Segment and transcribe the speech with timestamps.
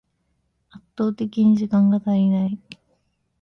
[0.71, 2.59] 圧倒的に時間が足りない